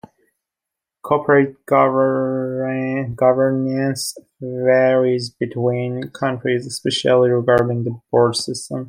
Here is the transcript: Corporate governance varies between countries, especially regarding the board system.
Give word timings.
Corporate 1.03 1.63
governance 1.67 4.17
varies 4.41 5.29
between 5.29 6.09
countries, 6.09 6.65
especially 6.65 7.29
regarding 7.29 7.83
the 7.83 8.01
board 8.09 8.35
system. 8.35 8.79